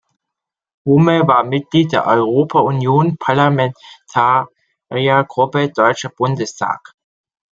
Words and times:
Humme 0.83 1.27
war 1.27 1.43
Mitglied 1.43 1.91
der 1.91 2.07
Europa-Union 2.07 3.17
Parlamentariergruppe 3.19 5.69
Deutscher 5.69 6.09
Bundestag. 6.09 6.95